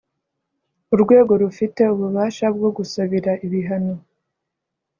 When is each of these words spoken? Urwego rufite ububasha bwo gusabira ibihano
Urwego 0.93 1.31
rufite 1.41 1.81
ububasha 1.93 2.45
bwo 2.55 2.69
gusabira 2.77 3.31
ibihano 3.45 3.95